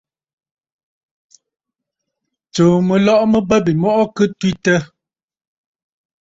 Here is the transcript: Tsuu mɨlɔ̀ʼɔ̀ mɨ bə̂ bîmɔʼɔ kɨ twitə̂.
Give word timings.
Tsuu 2.53 2.75
mɨlɔ̀ʼɔ̀ 2.87 3.27
mɨ 3.31 3.39
bə̂ 3.47 3.57
bîmɔʼɔ 3.65 4.03
kɨ 4.15 4.23
twitə̂. 4.39 4.79